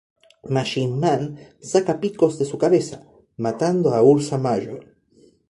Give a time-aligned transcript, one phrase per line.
[0.55, 1.21] Machine Man
[1.71, 2.97] saca picos de su cabeza,
[3.45, 4.81] matando a Ursa Major.